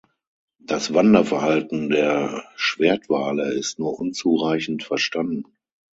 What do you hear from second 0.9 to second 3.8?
Wanderverhalten der Schwertwale ist